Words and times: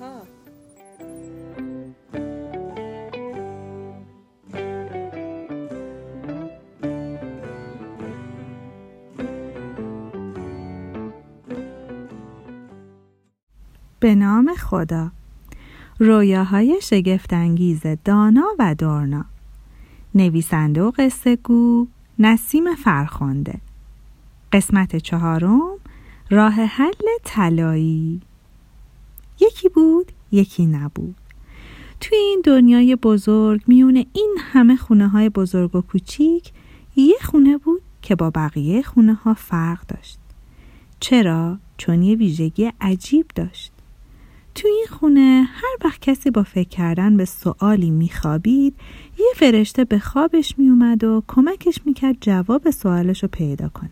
ها. 0.00 0.22
به 14.00 14.14
نام 14.14 14.54
خدا. 14.58 15.10
رویاهای 15.98 16.80
شگفتانگیز 16.82 17.82
دانا 18.04 18.44
و 18.58 18.74
دورنا. 18.74 19.24
نویسنده 20.14 20.82
و 20.82 20.90
قصه 20.90 21.36
گو 21.36 21.86
نسیم 22.18 22.74
فرخنده. 22.74 23.60
قسمت 24.52 24.96
چهارم 24.96 25.60
راه 26.30 26.52
حل 26.52 26.92
طلایی. 27.24 28.20
یکی 29.56 29.68
بود 29.68 30.12
یکی 30.32 30.66
نبود. 30.66 31.14
توی 32.00 32.18
این 32.18 32.40
دنیای 32.44 32.96
بزرگ 32.96 33.62
میونه 33.66 34.06
این 34.12 34.36
همه 34.40 34.76
خونه 34.76 35.08
های 35.08 35.28
بزرگ 35.28 35.74
و 35.74 35.80
کوچیک 35.80 36.52
یه 36.96 37.16
خونه 37.22 37.58
بود 37.58 37.82
که 38.02 38.14
با 38.14 38.30
بقیه 38.30 38.82
خونه 38.82 39.14
ها 39.14 39.34
فرق 39.34 39.86
داشت. 39.86 40.18
چرا؟ 41.00 41.58
چون 41.78 42.02
یه 42.02 42.14
ویژگی 42.16 42.72
عجیب 42.80 43.26
داشت. 43.34 43.72
توی 44.54 44.70
این 44.70 44.86
خونه 44.90 45.48
هر 45.52 45.86
وقت 45.86 46.00
کسی 46.00 46.30
با 46.30 46.42
فکر 46.42 46.68
کردن 46.68 47.16
به 47.16 47.24
سوالی 47.24 47.90
میخوابید 47.90 48.74
یه 49.18 49.26
فرشته 49.36 49.84
به 49.84 49.98
خوابش 49.98 50.54
میومد 50.58 51.04
و 51.04 51.22
کمکش 51.28 51.80
می‌کرد 51.84 52.16
جواب 52.20 52.70
سوالش 52.70 53.22
رو 53.22 53.28
پیدا 53.32 53.68
کنه. 53.68 53.90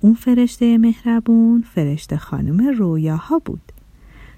اون 0.00 0.14
فرشته 0.14 0.78
مهربون 0.78 1.64
فرشته 1.74 2.16
خانم 2.16 2.68
رویاها 2.68 3.38
بود. 3.38 3.73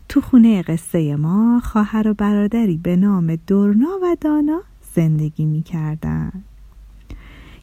تو 0.09 0.21
خونه 0.21 0.63
قصه 0.63 1.17
ما 1.17 1.61
خواهر 1.65 2.09
و 2.09 2.15
برادری 2.15 2.77
به 2.77 2.97
نام 2.97 3.37
دورنا 3.37 3.99
و 4.03 4.17
دانا 4.21 4.63
زندگی 4.95 5.45
می‌کردن. 5.45 6.33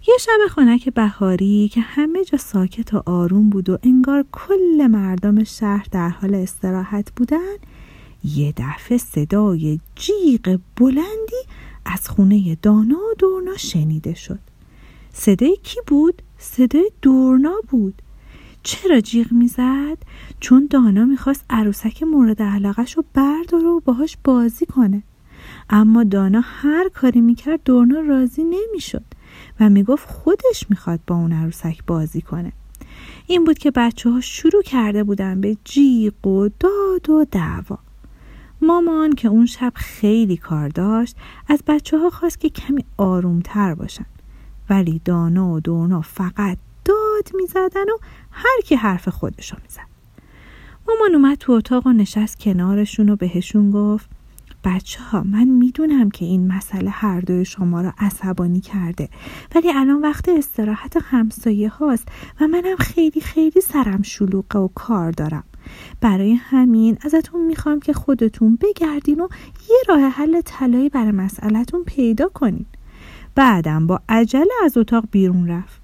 یه 0.08 0.16
شب 0.20 0.48
خنک 0.50 0.90
بهاری 0.90 1.70
که 1.74 1.82
همه 1.82 2.24
جا 2.24 2.38
ساکت 2.38 2.94
و 2.94 3.04
آروم 3.06 3.50
بود 3.50 3.70
و 3.70 3.78
انگار 3.84 4.26
کل 4.32 4.88
مردم 4.88 5.44
شهر 5.44 5.88
در 5.92 6.10
حال 6.10 6.36
استراحت 6.36 7.12
بودن 7.16 7.56
یه 8.24 8.54
دفعه 8.58 8.98
صدای 8.98 9.80
جیغ 9.96 10.60
بلندی 10.76 11.44
از 11.86 12.10
خونه 12.10 12.58
دانا 12.62 12.96
و 12.96 13.14
دورنا 13.18 13.58
شنیده 13.58 14.14
شد. 14.14 14.40
صدای 15.14 15.58
کی 15.64 15.80
بود؟ 15.88 16.22
صدای 16.38 16.92
دورنا 17.02 17.56
بود. 17.70 18.02
چرا 18.64 19.00
جیغ 19.00 19.32
می‌زد؟ 19.32 19.98
چون 20.40 20.68
دانا 20.70 21.06
می‌خواست 21.06 21.46
عروسک 21.50 22.04
مورد 22.04 22.42
علاقش 22.42 22.98
رو 22.98 23.06
برداره 23.14 23.68
و 23.68 23.80
باهاش 23.80 24.18
بازی 24.24 24.66
کنه. 24.66 25.04
اما 25.70 26.04
دانا 26.04 26.42
هر 26.44 26.90
کاری 26.90 27.22
می‌کرد 27.22 27.60
دورنا 27.66 28.00
راضی 28.00 28.44
نمی‌شد 28.44 29.04
و 29.60 29.70
می‌گفت 29.70 30.10
خودش 30.10 30.66
می‌خواد 30.70 31.00
با 31.08 31.16
اون 31.16 31.32
عروسک 31.34 31.84
بازی 31.88 32.22
کنه. 32.22 32.52
این 33.28 33.44
بود 33.44 33.58
که 33.58 33.72
بچه 33.72 34.10
ها 34.10 34.22
شروع 34.22 34.62
کرده 34.62 35.04
بودن 35.04 35.42
به 35.42 35.58
جیغ 35.64 36.28
و 36.28 36.50
داد 36.60 37.10
و 37.10 37.26
دعوا. 37.32 37.78
مامان 38.62 39.14
که 39.14 39.28
اون 39.28 39.46
شب 39.46 39.72
خیلی 39.76 40.38
کار 40.38 40.70
داشت 40.70 41.16
از 41.48 41.64
بچه 41.68 41.98
ها 41.98 42.10
خواست 42.10 42.40
که 42.40 42.50
کمی 42.50 42.86
آرومتر 42.98 43.76
باشن. 43.76 44.06
ولی 44.70 45.02
دانا 45.06 45.50
و 45.50 45.60
دونا 45.60 46.02
فقط 46.02 46.58
داد 46.86 47.30
می‌زدن 47.34 47.90
و 47.90 47.98
هر 48.32 48.62
کی 48.66 48.76
حرف 48.76 49.10
خودشو 49.10 49.58
می‌زد. 49.64 49.94
مامان 50.88 51.16
اومد 51.16 51.38
تو 51.38 51.52
اتاق 51.52 51.88
و 51.88 51.92
نشست 51.92 52.40
کنارشون 52.40 53.10
و 53.10 53.16
بهشون 53.16 53.72
گفت 53.72 54.10
بچه 54.64 55.02
ها 55.02 55.24
من 55.24 55.44
می‌دونم 55.44 56.10
که 56.10 56.26
این 56.26 56.48
مسئله 56.48 56.90
هر 56.90 57.22
دوی 57.22 57.46
شما 57.46 57.82
را 57.82 57.94
عصبانی 57.98 58.62
کرده 58.62 59.10
ولی 59.56 59.72
الان 59.72 60.02
وقت 60.02 60.30
استراحت 60.30 60.98
همسایه 61.02 61.70
هاست 61.70 62.08
و 62.42 62.48
منم 62.48 62.76
خیلی 62.76 63.22
خیلی 63.22 63.62
سرم 63.62 64.02
شلوغه 64.02 64.60
و 64.60 64.68
کار 64.76 65.12
دارم. 65.12 65.44
برای 66.02 66.34
همین 66.34 66.98
ازتون 67.02 67.46
می‌خوام 67.46 67.80
که 67.80 67.94
خودتون 67.94 68.58
بگردین 68.62 69.22
و 69.22 69.28
یه 69.70 69.78
راه 69.88 70.02
حل 70.02 70.42
طلایی 70.42 70.90
برای 70.90 71.12
مسئلهتون 71.12 71.84
پیدا 71.84 72.30
کنین. 72.30 72.66
بعدم 73.36 73.88
با 73.88 74.02
عجله 74.10 74.54
از 74.64 74.78
اتاق 74.78 75.04
بیرون 75.12 75.48
رفت. 75.48 75.83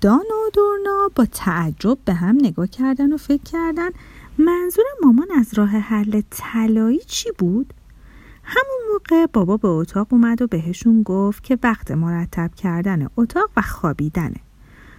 دانا 0.00 0.34
و 0.46 0.50
دورنا 0.54 1.10
با 1.14 1.24
تعجب 1.24 1.98
به 2.04 2.14
هم 2.14 2.36
نگاه 2.42 2.66
کردن 2.66 3.12
و 3.12 3.16
فکر 3.16 3.42
کردن 3.42 3.90
منظور 4.38 4.84
مامان 5.02 5.26
از 5.36 5.54
راه 5.54 5.68
حل 5.68 6.20
طلایی 6.30 6.98
چی 6.98 7.30
بود؟ 7.38 7.74
همون 8.42 8.92
موقع 8.92 9.26
بابا 9.26 9.56
به 9.56 9.68
اتاق 9.68 10.06
اومد 10.10 10.42
و 10.42 10.46
بهشون 10.46 11.02
گفت 11.02 11.44
که 11.44 11.58
وقت 11.62 11.90
مرتب 11.90 12.54
کردن 12.54 13.08
اتاق 13.16 13.50
و 13.56 13.62
خوابیدنه. 13.62 14.40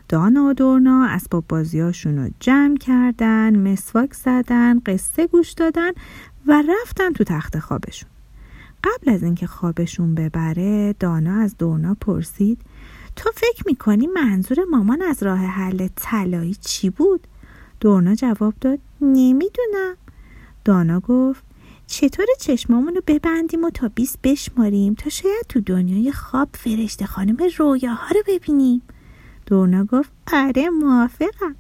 دانا 0.10 0.44
و 0.44 0.54
دورنا 0.54 1.06
اسباب 1.06 1.46
بازیاشون 1.50 2.18
رو 2.18 2.30
جمع 2.40 2.78
کردن، 2.78 3.72
مسواک 3.72 4.14
زدن، 4.14 4.80
قصه 4.80 5.28
گوش 5.28 5.52
دادن 5.52 5.92
و 6.48 6.64
رفتن 6.68 7.14
تو 7.14 7.24
تخت 7.24 7.60
خوابشون. 7.60 8.10
قبل 8.84 9.12
از 9.12 9.24
اینکه 9.24 9.48
خوابشون 9.48 10.16
ببره 10.16 10.96
دانا 11.00 11.42
از 11.42 11.58
دورنا 11.58 11.98
پرسید 12.02 12.62
تو 13.20 13.32
فکر 13.36 13.64
می‌کنی 13.66 14.08
منظور 14.08 14.64
مامان 14.72 15.02
از 15.02 15.24
راه 15.24 15.40
حل 15.40 15.88
طلایی 15.96 16.56
چی 16.56 16.90
بود؟ 16.90 17.28
دورنا 17.80 18.16
جواب 18.16 18.54
داد 18.62 18.80
نمی‌دونم. 19.02 19.96
دانا 20.66 21.00
گفت 21.00 21.44
چطور 21.88 22.26
چشمامون 22.40 22.96
رو 22.96 23.02
ببندیم 23.08 23.64
و 23.64 23.70
تا 23.70 23.88
بیست 23.88 24.20
بشماریم 24.24 24.94
تا 24.94 25.10
شاید 25.10 25.46
تو 25.50 25.62
دنیای 25.62 26.12
خواب 26.12 26.50
فرشته 26.54 27.06
خانم 27.06 27.38
رویاها 27.58 28.08
رو 28.16 28.24
ببینیم؟ 28.28 28.82
دورنا 29.46 29.86
گفت 29.86 30.12
آره 30.34 30.70
موافقم. 30.70 31.56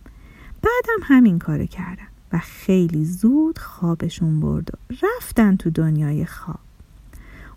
بعدم 0.62 1.04
همین 1.04 1.40
کارو 1.40 1.66
کردم 1.66 2.08
و 2.34 2.40
خیلی 2.40 3.06
زود 3.06 3.58
خوابشون 3.58 4.40
برد 4.40 4.70
و 4.74 4.94
رفتن 5.06 5.56
تو 5.56 5.70
دنیای 5.70 6.26
خواب. 6.26 6.69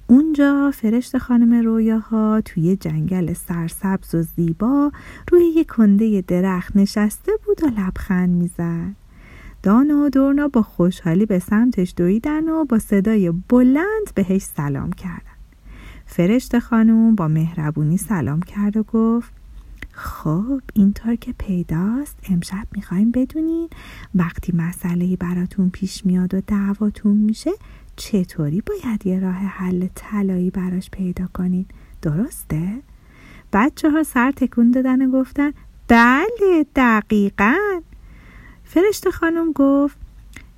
اونجا 0.06 0.70
فرشت 0.70 1.18
خانم 1.18 1.64
رویاها 1.64 2.40
توی 2.44 2.76
جنگل 2.76 3.32
سرسبز 3.32 4.14
و 4.14 4.22
زیبا 4.22 4.92
روی 5.32 5.44
یک 5.44 5.66
کنده 5.66 6.24
درخت 6.26 6.76
نشسته 6.76 7.32
بود 7.46 7.64
و 7.64 7.80
لبخند 7.80 8.30
می‌زد. 8.30 8.94
دانا 9.62 9.94
و 9.94 10.08
دورنا 10.08 10.48
با 10.48 10.62
خوشحالی 10.62 11.26
به 11.26 11.38
سمتش 11.38 11.94
دویدن 11.96 12.48
و 12.48 12.64
با 12.64 12.78
صدای 12.78 13.30
بلند 13.48 14.14
بهش 14.14 14.42
سلام 14.42 14.92
کردن. 14.92 15.32
فرشت 16.06 16.58
خانم 16.58 17.14
با 17.14 17.28
مهربونی 17.28 17.96
سلام 17.96 18.42
کرد 18.42 18.76
و 18.76 18.82
گفت 18.82 19.32
خب 19.92 20.60
اینطور 20.74 21.16
که 21.16 21.34
پیداست 21.38 22.18
امشب 22.30 22.66
می‌خوایم 22.72 23.10
بدونین 23.10 23.68
وقتی 24.14 24.52
مسئله 24.56 25.16
براتون 25.16 25.70
پیش 25.70 26.06
میاد 26.06 26.34
و 26.34 26.40
دعواتون 26.46 27.16
میشه 27.16 27.50
چطوری 28.02 28.60
باید 28.60 29.06
یه 29.06 29.20
راه 29.20 29.34
حل 29.34 29.88
طلایی 29.94 30.50
براش 30.50 30.90
پیدا 30.90 31.28
کنین؟ 31.34 31.66
درسته؟ 32.02 32.82
بچه 33.52 33.90
ها 33.90 34.02
سر 34.02 34.32
تکون 34.32 34.70
دادن 34.70 35.02
و 35.02 35.10
گفتن 35.10 35.52
بله 35.88 36.66
دقیقا. 36.76 37.80
فرشته 38.64 39.10
خانم 39.10 39.52
گفت 39.52 39.96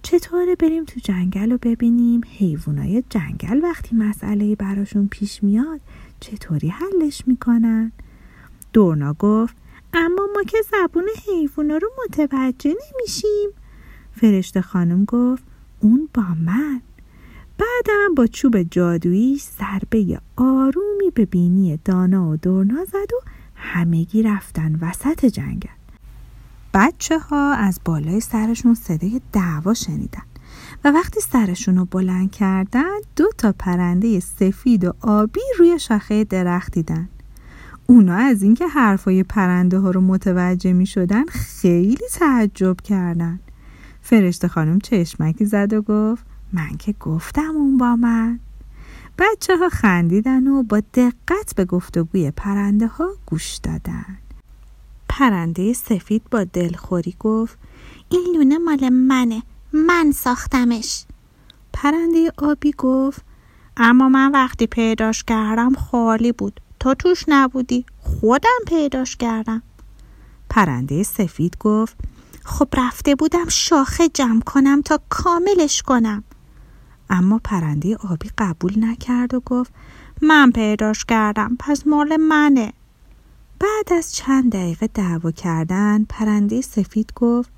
چطوره 0.03 0.55
بریم 0.55 0.85
تو 0.85 1.01
جنگل 1.01 1.53
و 1.53 1.59
ببینیم؟ 1.63 2.21
حیوانای 2.39 3.05
جنگل 3.11 3.61
وقتی 3.63 3.97
مسئله 3.97 4.55
براشون 4.55 5.09
پیش 5.09 5.43
میاد 5.43 5.81
چطوری 6.21 6.69
حلش 6.69 7.23
می‌کنن؟ 7.27 7.93
دورنا 8.73 9.13
گفت 9.13 9.57
اما 9.93 10.29
ما 10.35 10.43
که 10.43 10.59
زبون 10.71 11.05
حیوونا 11.27 11.77
رو 11.77 11.89
متوجه 12.05 12.71
نمیشیم. 12.71 13.51
فرشته 14.13 14.63
خانم 14.63 15.05
گفت 15.05 15.43
اون 15.81 16.09
با 16.15 16.23
من. 16.47 16.81
بعدم 17.59 18.15
با 18.17 18.27
چوب 18.27 18.63
جادویی 18.63 19.41
ضربه 19.59 20.21
آرومی 20.37 21.11
به 21.15 21.25
بینی 21.25 21.79
دانا 21.85 22.29
و 22.29 22.37
دورنا 22.37 22.85
زد 22.85 23.13
و 23.13 23.31
همگی 23.55 24.23
رفتن 24.23 24.79
وسط 24.81 25.27
جنگل. 25.27 25.69
بچه 26.75 27.19
ها 27.19 27.53
از 27.53 27.81
بالای 27.85 28.21
سرشون 28.21 28.75
صدای 28.75 29.21
دعوا 29.33 29.75
شنیدن 29.75 30.23
و 30.85 30.91
وقتی 30.91 31.21
سرشون 31.21 31.77
رو 31.77 31.85
بلند 31.85 32.31
کردن 32.31 32.99
دو 33.17 33.25
تا 33.39 33.55
پرنده 33.59 34.21
سفید 34.21 34.85
و 34.85 34.93
آبی 35.01 35.41
روی 35.59 35.79
شاخه 35.79 36.25
درخت 36.25 36.73
دیدن. 36.73 37.09
اونا 37.87 38.15
از 38.15 38.43
اینکه 38.43 38.67
حرفای 38.67 39.23
پرنده 39.23 39.79
ها 39.79 39.91
رو 39.91 40.01
متوجه 40.01 40.73
می 40.73 40.87
شدن 40.87 41.25
خیلی 41.25 42.07
تعجب 42.13 42.77
کردن. 42.81 43.41
فرشته 44.03 44.49
خانم 44.49 44.79
چشمکی 44.79 45.45
زد 45.45 45.73
و 45.73 45.83
گفت 45.83 46.34
من 46.55 46.77
که 46.79 46.95
گفتم 47.01 47.51
اون 47.57 47.79
با 47.79 47.97
من. 47.97 48.41
بچه 49.19 49.57
ها 49.57 49.69
خندیدن 49.69 50.47
و 50.47 50.63
با 50.63 50.83
دقت 50.95 51.55
به 51.57 51.65
گفتگوی 51.65 52.31
پرنده 52.31 52.87
ها 52.87 53.09
گوش 53.27 53.57
دادن. 53.57 54.19
پرنده 55.09 55.73
سفید 55.73 56.23
با 56.31 56.45
دلخوری 56.45 57.17
گفت 57.21 57.59
این 58.09 58.37
لونه 58.37 58.59
مال 58.59 58.89
منه 58.89 59.43
من 59.73 60.13
ساختمش. 60.13 61.05
پرنده 61.73 62.33
آبی 62.39 62.73
گفت 62.79 63.23
اما 63.77 64.09
من 64.09 64.33
وقتی 64.33 64.67
پیداش 64.67 65.25
کردم 65.25 65.75
خالی 65.75 66.33
بود. 66.33 66.61
تو 66.81 66.95
توش 66.95 67.25
نبودی 67.29 67.85
خودم 68.01 68.59
پیداش 68.67 69.17
کردم. 69.17 69.63
پرنده 70.51 71.03
سفید 71.03 71.57
گفت 71.61 71.97
خب 72.45 72.69
رفته 72.77 73.15
بودم 73.15 73.49
شاخه 73.49 74.09
جمع 74.09 74.41
کنم 74.41 74.83
تا 74.83 75.01
کاملش 75.09 75.83
کنم. 75.83 76.25
اما 77.11 77.41
پرنده 77.45 77.97
آبی 77.97 78.31
قبول 78.39 78.85
نکرد 78.85 79.35
و 79.35 79.41
گفت 79.41 79.73
من 80.23 80.51
پیداش 80.51 81.05
کردم 81.05 81.57
پس 81.59 81.87
مال 81.87 82.17
منه. 82.17 82.73
بعد 83.59 83.93
از 83.99 84.15
چند 84.15 84.53
دقیقه 84.53 84.87
دعوا 84.87 85.31
کردن 85.31 86.05
پرنده 86.09 86.61
سفید 86.61 87.13
گفت 87.17 87.51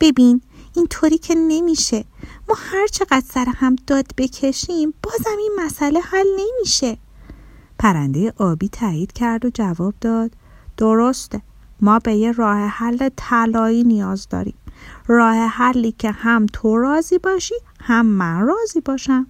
ببین 0.00 0.40
اینطوری 0.74 1.18
که 1.18 1.34
نمیشه. 1.34 2.04
ما 2.48 2.54
هر 2.58 2.86
چقدر 2.86 3.24
سر 3.30 3.46
هم 3.56 3.76
داد 3.86 4.06
بکشیم 4.16 4.94
بازم 5.02 5.38
این 5.38 5.52
مسئله 5.64 6.00
حل 6.00 6.26
نمیشه. 6.38 6.98
پرنده 7.78 8.32
آبی 8.36 8.68
تایید 8.68 9.12
کرد 9.12 9.44
و 9.44 9.50
جواب 9.54 9.94
داد 10.00 10.30
درسته. 10.76 11.42
ما 11.80 11.98
به 11.98 12.14
یه 12.14 12.32
راه 12.32 12.58
حل 12.58 13.08
طلایی 13.16 13.84
نیاز 13.84 14.28
داریم. 14.28 14.54
راه 15.06 15.36
حلی 15.36 15.92
که 15.92 16.10
هم 16.10 16.46
تو 16.52 16.76
راضی 16.76 17.18
باشی 17.18 17.54
هم 17.80 18.06
من 18.06 18.40
راضی 18.40 18.80
باشم. 18.80 19.26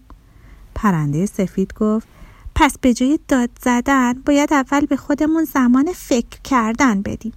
پرنده 0.75 1.27
سفید 1.27 1.75
گفت 1.75 2.09
پس 2.55 2.79
به 2.79 2.95
جای 2.95 3.19
داد 3.29 3.51
زدن 3.63 4.13
باید 4.13 4.53
اول 4.53 4.87
به 4.87 4.97
خودمون 4.97 5.45
زمان 5.45 5.93
فکر 5.93 6.41
کردن 6.45 7.03
بدیم. 7.03 7.33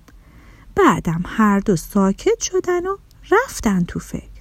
بعدم 0.76 1.24
هر 1.26 1.60
دو 1.60 1.76
ساکت 1.76 2.40
شدن 2.40 2.86
و 2.86 2.98
رفتن 3.32 3.84
تو 3.84 4.00
فکر. 4.00 4.38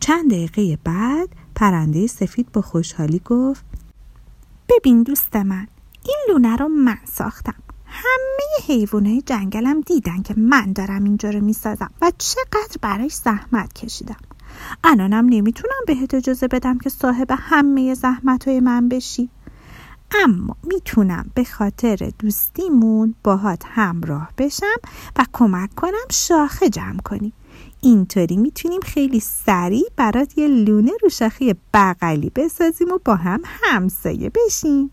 چند 0.00 0.30
دقیقه 0.30 0.78
بعد 0.84 1.28
پرنده 1.54 2.06
سفید 2.06 2.52
با 2.52 2.60
خوشحالی 2.60 3.18
گفت 3.24 3.64
ببین 4.68 5.02
دوست 5.02 5.36
من 5.36 5.66
این 6.04 6.18
لونه 6.28 6.56
رو 6.56 6.68
من 6.68 6.98
ساختم. 7.04 7.54
همه 7.90 8.66
حیوانای 8.66 9.22
جنگلم 9.22 9.80
دیدن 9.80 10.22
که 10.22 10.34
من 10.36 10.72
دارم 10.72 11.04
اینجا 11.04 11.30
رو 11.30 11.40
می‌سازم 11.40 11.90
و 12.02 12.12
چقدر 12.18 12.76
برایش 12.82 13.14
زحمت 13.14 13.72
کشیدم. 13.72 14.16
الانم 14.84 15.26
نمی‌تونم 15.28 15.80
بهت 15.86 16.14
اجازه 16.14 16.48
بدم 16.48 16.78
که 16.78 16.90
صاحب 16.90 17.28
همه 17.30 17.94
زحمت 17.94 18.48
های 18.48 18.60
من 18.60 18.88
بشی. 18.88 19.30
اما 20.24 20.56
می‌تونم 20.62 21.30
به 21.34 21.44
خاطر 21.44 22.12
دوستیمون 22.18 23.14
باهات 23.24 23.62
همراه 23.66 24.30
بشم 24.38 24.76
و 25.16 25.24
کمک 25.32 25.74
کنم 25.74 26.08
شاخه 26.10 26.68
جمع 26.68 26.98
کنی. 27.04 27.32
اینطوری 27.80 28.36
می‌تونیم 28.36 28.80
خیلی 28.80 29.20
سریع 29.20 29.88
برات 29.96 30.38
یه 30.38 30.48
لونه 30.48 30.92
رو 31.02 31.08
شاخه 31.08 31.56
بغلی 31.74 32.30
بسازیم 32.36 32.92
و 32.92 32.98
با 33.04 33.16
هم 33.16 33.40
همسایه 33.44 34.30
بشیم. 34.34 34.90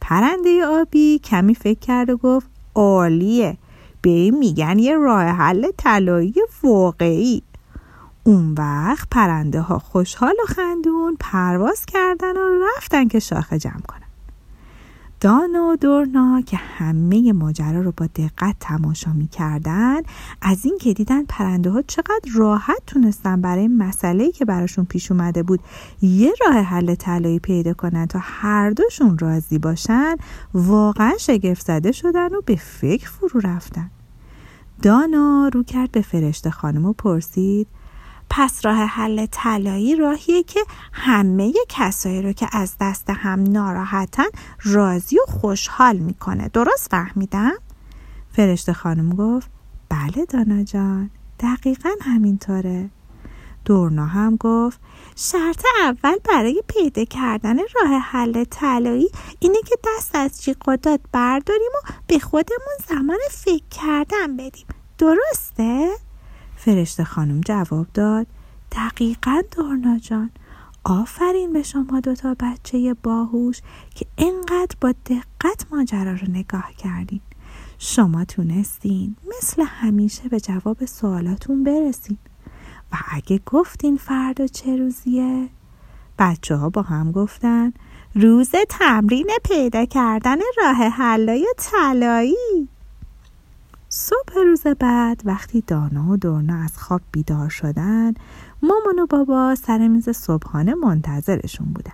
پرنده 0.00 0.66
آبی 0.66 1.18
کمی 1.18 1.54
فکر 1.54 1.78
کرد 1.78 2.10
و 2.10 2.16
گفت 2.16 2.46
عالیه. 2.74 3.56
به 4.02 4.10
این 4.10 4.38
میگن 4.38 4.78
یه 4.78 4.96
راه 4.96 5.24
حل 5.24 5.70
طلایی 5.76 6.34
واقعی. 6.62 7.42
اون 8.24 8.54
وقت 8.58 9.08
پرنده 9.10 9.60
ها 9.60 9.78
خوشحال 9.78 10.34
و 10.42 10.46
خندون 10.46 11.16
پرواز 11.20 11.86
کردن 11.86 12.36
و 12.36 12.64
رفتن 12.76 13.08
که 13.08 13.18
شاخه 13.18 13.58
جمع 13.58 13.80
کنن. 13.88 14.07
دانا 15.20 15.66
و 15.66 15.76
دورنا 15.76 16.40
که 16.46 16.56
همه 16.56 17.32
ماجرا 17.32 17.80
رو 17.80 17.92
با 17.96 18.06
دقت 18.06 18.56
تماشا 18.60 19.12
می 19.12 19.28
کردن 19.28 20.02
از 20.42 20.64
این 20.64 20.78
که 20.78 20.92
دیدن 20.92 21.24
پرنده 21.24 21.70
ها 21.70 21.82
چقدر 21.82 22.30
راحت 22.34 22.82
تونستن 22.86 23.40
برای 23.40 23.68
مسئله 23.68 24.32
که 24.32 24.44
براشون 24.44 24.84
پیش 24.84 25.12
اومده 25.12 25.42
بود 25.42 25.60
یه 26.02 26.32
راه 26.40 26.54
حل 26.54 26.94
طلایی 26.94 27.38
پیدا 27.38 27.74
کنن 27.74 28.06
تا 28.06 28.18
هر 28.22 28.70
دوشون 28.70 29.18
راضی 29.18 29.58
باشن 29.58 30.16
واقعا 30.54 31.12
شگفت 31.18 31.66
زده 31.66 31.92
شدن 31.92 32.34
و 32.34 32.40
به 32.46 32.56
فکر 32.56 33.08
فرو 33.08 33.40
رفتن. 33.40 33.90
دانا 34.82 35.50
رو 35.54 35.62
کرد 35.62 35.90
به 35.90 36.00
فرشته 36.00 36.50
خانم 36.50 36.86
و 36.86 36.92
پرسید 36.92 37.66
پس 38.30 38.66
راه 38.66 38.76
حل 38.76 39.26
طلایی 39.30 39.96
راهیه 39.96 40.42
که 40.42 40.60
همه 40.92 41.52
کسایی 41.68 42.22
رو 42.22 42.32
که 42.32 42.48
از 42.52 42.74
دست 42.80 43.10
هم 43.10 43.42
ناراحتن 43.42 44.28
راضی 44.64 45.18
و 45.18 45.30
خوشحال 45.30 45.96
می‌کنه 45.96 46.48
درست 46.48 46.90
فهمیدم؟ 46.90 47.52
فرشته 48.32 48.72
خانم 48.72 49.10
گفت 49.10 49.50
بله 49.88 50.24
دانا 50.28 50.62
جان 50.62 51.10
دقیقا 51.40 51.90
همینطوره 52.00 52.90
دورنا 53.64 54.06
هم 54.06 54.36
گفت 54.36 54.80
شرط 55.16 55.64
اول 55.82 56.16
برای 56.24 56.62
پیدا 56.68 57.04
کردن 57.04 57.58
راه 57.58 58.00
حل 58.00 58.44
طلایی 58.44 59.08
اینه 59.38 59.58
که 59.66 59.74
دست 59.86 60.14
از 60.14 60.42
جیغ 60.44 60.74
داد 60.74 61.00
برداریم 61.12 61.70
و 61.74 61.92
به 62.06 62.18
خودمون 62.18 62.76
زمان 62.88 63.18
فکر 63.30 63.64
کردن 63.70 64.36
بدیم 64.36 64.66
درسته؟ 64.98 65.88
فرشته 66.68 67.04
خانم 67.04 67.40
جواب 67.40 67.86
داد 67.94 68.26
دقیقا 68.72 69.42
دورنا 69.56 69.98
جان. 69.98 70.30
آفرین 70.84 71.52
به 71.52 71.62
شما 71.62 72.00
دوتا 72.00 72.36
بچه 72.40 72.94
باهوش 73.02 73.60
که 73.94 74.06
اینقدر 74.16 74.76
با 74.80 74.94
دقت 75.06 75.66
ماجرا 75.72 76.12
رو 76.12 76.30
نگاه 76.30 76.72
کردین. 76.78 77.20
شما 77.78 78.24
تونستین 78.24 79.16
مثل 79.28 79.62
همیشه 79.66 80.28
به 80.28 80.40
جواب 80.40 80.84
سوالاتون 80.84 81.64
برسین. 81.64 82.18
و 82.92 82.96
اگه 83.10 83.40
گفتین 83.46 83.96
فردا 83.96 84.46
چه 84.46 84.76
روزیه؟ 84.76 85.48
بچه 86.18 86.56
ها 86.56 86.70
با 86.70 86.82
هم 86.82 87.12
گفتن 87.12 87.72
روز 88.14 88.50
تمرین 88.68 89.30
پیدا 89.44 89.84
کردن 89.84 90.36
راه 90.58 90.76
حلای 90.76 91.46
طلایی. 91.56 92.68
صبح 94.00 94.34
روز 94.46 94.62
بعد 94.62 95.22
وقتی 95.24 95.60
دانا 95.66 96.10
و 96.10 96.16
دورنا 96.16 96.62
از 96.64 96.78
خواب 96.78 97.00
بیدار 97.12 97.48
شدن 97.48 98.14
مامان 98.62 98.98
و 98.98 99.06
بابا 99.06 99.54
سر 99.54 99.88
میز 99.88 100.08
صبحانه 100.10 100.74
منتظرشون 100.74 101.66
بودن. 101.66 101.92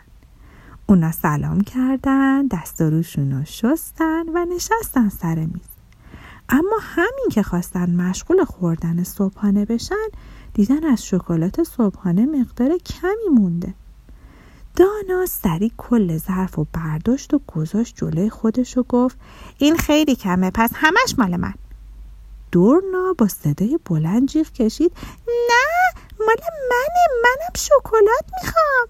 اونا 0.86 1.12
سلام 1.12 1.60
کردن 1.60 2.46
دست 2.46 2.80
و 2.80 2.90
روشون 2.90 3.32
رو 3.32 3.44
شستن 3.44 4.24
و 4.34 4.44
نشستن 4.44 5.08
سر 5.08 5.34
میز. 5.34 5.68
اما 6.48 6.78
همین 6.80 7.28
که 7.30 7.42
خواستن 7.42 7.96
مشغول 7.96 8.44
خوردن 8.44 9.02
صبحانه 9.02 9.64
بشن 9.64 10.08
دیدن 10.54 10.84
از 10.84 11.06
شکلات 11.06 11.62
صبحانه 11.62 12.26
مقدار 12.26 12.78
کمی 12.78 13.38
مونده. 13.40 13.74
دانا 14.76 15.26
سری 15.26 15.72
کل 15.76 16.16
ظرف 16.16 16.58
و 16.58 16.66
برداشت 16.72 17.34
و 17.34 17.40
گذاشت 17.46 17.96
جلوی 17.96 18.30
خودش 18.30 18.78
و 18.78 18.82
گفت 18.82 19.18
این 19.58 19.76
خیلی 19.76 20.14
کمه 20.14 20.50
پس 20.54 20.70
همش 20.74 21.14
مال 21.18 21.36
من. 21.36 21.54
دورنا 22.54 23.14
با 23.18 23.28
صدای 23.28 23.78
بلند 23.84 24.28
جیغ 24.28 24.52
کشید. 24.52 24.92
نه 25.26 26.00
مال 26.20 26.36
منه 26.70 27.22
منم 27.22 27.54
شکلات 27.56 28.24
می‌خوام. 28.42 28.88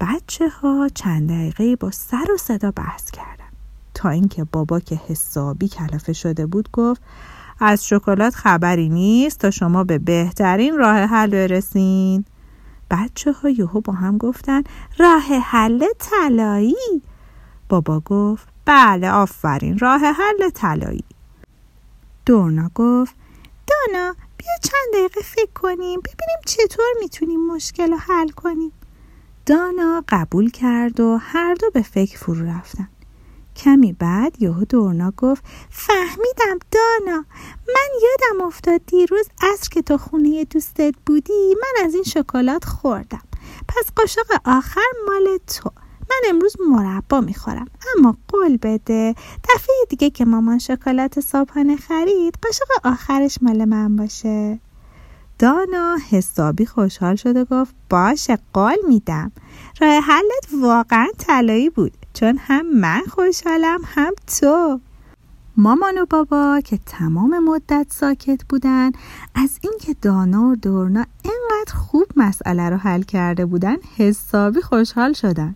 بچه 0.00 0.48
ها 0.48 0.88
چند 0.94 1.30
دقیقه 1.30 1.76
با 1.76 1.90
سر 1.90 2.32
و 2.34 2.36
صدا 2.36 2.70
بحث 2.70 3.10
کردن. 3.10 3.50
تا 3.94 4.08
اینکه 4.08 4.44
بابا 4.44 4.80
که 4.80 5.00
حسابی 5.08 5.68
کلافه 5.68 6.12
شده 6.12 6.46
بود 6.46 6.68
گفت 6.72 7.02
از 7.60 7.86
شکلات 7.86 8.34
خبری 8.34 8.88
نیست 8.88 9.38
تا 9.38 9.50
شما 9.50 9.84
به 9.84 9.98
بهترین 9.98 10.78
راه 10.78 10.96
حل 10.96 11.30
برسین. 11.30 12.24
بچه 12.90 13.32
ها 13.32 13.48
یهو 13.48 13.80
با 13.80 13.92
هم 13.92 14.18
گفتن 14.18 14.62
راه 14.98 15.22
حل 15.22 15.84
طلایی؟ 15.98 17.02
بابا 17.68 18.00
گفت 18.00 18.48
بله 18.64 19.10
آفرین 19.10 19.78
راه 19.78 20.00
حل 20.00 20.50
طلایی. 20.54 21.04
دورنا 22.26 22.70
گفت 22.74 23.14
دانا 23.66 24.16
بیا 24.36 24.50
چند 24.62 24.94
دقیقه 24.94 25.20
فکر 25.20 25.52
کنیم 25.54 26.00
ببینیم 26.00 26.40
چطور 26.46 26.94
می‌تونیم 27.00 27.46
مشکل 27.46 27.90
رو 27.90 27.96
حل 27.96 28.28
کنیم. 28.28 28.72
دانا 29.46 30.04
قبول 30.08 30.50
کرد 30.50 31.00
و 31.00 31.16
هر 31.20 31.54
دو 31.54 31.70
به 31.70 31.82
فکر 31.82 32.18
فرو 32.18 32.46
رفتن. 32.46 32.88
کمی 33.56 33.92
بعد 33.92 34.42
یهو 34.42 34.64
دورنا 34.64 35.12
گفت 35.16 35.44
فهمیدم 35.70 36.58
دانا 36.70 37.24
من 37.68 37.90
یادم 38.02 38.44
افتاد 38.44 38.80
دیروز 38.86 39.28
عصر 39.42 39.68
که 39.70 39.82
تو 39.82 39.98
خونه 39.98 40.44
دوستت 40.44 40.94
بودی 41.06 41.54
من 41.54 41.84
از 41.84 41.94
این 41.94 42.02
شکلات 42.02 42.64
خوردم. 42.64 43.22
پس 43.68 43.92
قاشق 43.96 44.26
آخر 44.44 44.90
مال 45.06 45.38
تو. 45.46 45.70
من 46.12 46.30
امروز 46.30 46.56
مربا 46.70 47.20
می‌خورم. 47.20 47.66
اما 47.98 48.16
قول 48.28 48.56
بده. 48.62 49.14
دفعه 49.44 49.74
دیگه 49.88 50.10
که 50.10 50.24
مامان 50.24 50.58
شکلات 50.58 51.20
صبحانه 51.20 51.76
خرید 51.76 52.38
قاشق 52.42 52.64
آخرش 52.84 53.38
مال 53.42 53.64
من 53.64 53.96
باشه. 53.96 54.60
دانا 55.38 55.96
حسابی 56.10 56.66
خوشحال 56.66 57.16
شد 57.16 57.36
و 57.36 57.44
گفت 57.44 57.74
باشه 57.90 58.38
قول 58.52 58.76
میدم. 58.88 59.32
راه 59.80 60.00
حلت 60.00 60.62
واقعا 60.62 61.06
طلایی 61.18 61.70
بود. 61.70 61.92
چون 62.14 62.38
هم 62.40 62.66
من 62.80 63.02
خوشحالم 63.10 63.80
هم 63.84 64.12
تو. 64.38 64.80
مامان 65.56 65.98
و 65.98 66.06
بابا 66.06 66.60
که 66.64 66.78
تمام 66.86 67.44
مدت 67.44 67.86
ساکت 67.90 68.40
بودن 68.48 68.92
از 69.34 69.58
اینکه 69.60 69.94
دانا 70.02 70.42
و 70.42 70.56
دورنا 70.56 71.04
اینقدر 71.22 71.74
خوب 71.74 72.06
مسئله 72.16 72.70
رو 72.70 72.76
حل 72.76 73.02
کرده 73.02 73.46
بودن 73.46 73.76
حسابی 73.96 74.60
خوشحال 74.60 75.12
شدن. 75.12 75.54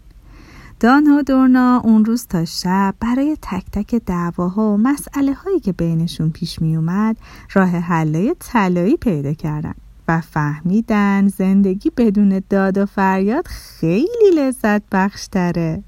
دانا 0.81 1.23
دورنا 1.23 1.83
اون 1.85 2.05
روز 2.05 2.27
تا 2.27 2.45
شب 2.45 2.95
برای 3.01 3.37
تک 3.43 3.65
تک 3.73 3.95
دعواها 3.95 4.63
و 4.63 4.77
مسئله 4.77 5.33
هایی 5.33 5.61
که 5.61 5.73
بینشون 5.73 6.31
پیش 6.31 6.63
می 6.63 6.77
اومد 6.77 7.17
راه 7.53 7.69
حله 7.69 8.35
طلایی 8.41 8.97
پیدا 8.97 9.33
کردن 9.33 9.75
و 10.09 10.21
فهمیدن 10.21 11.29
زندگی 11.29 11.91
بدون 11.97 12.43
داد 12.51 12.79
و 12.79 12.87
فریاد 12.87 13.47
خیلی 13.47 14.31
لذت 14.37 14.83
بخشتره 14.93 15.83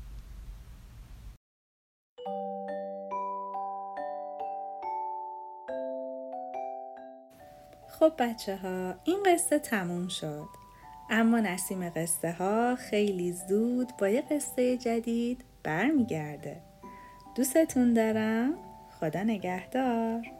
خب 7.98 8.12
بچه 8.18 8.56
ها 8.56 8.94
این 9.04 9.18
قصه 9.26 9.58
تموم 9.58 10.08
شد. 10.08 10.67
اما 11.10 11.40
نسیم 11.40 11.90
قصه 11.90 12.32
ها 12.32 12.76
خیلی 12.76 13.32
زود 13.32 13.92
با 13.98 14.08
یه 14.08 14.20
قصه 14.20 14.76
جدید 14.76 15.44
برمیگرده. 15.62 16.60
دوستتون 17.36 17.92
دارم. 17.92 18.54
خدا 19.00 19.22
نگهدار. 19.22 20.37